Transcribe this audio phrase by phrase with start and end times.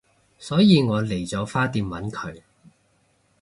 [0.39, 2.41] 所以我嚟咗花店搵佢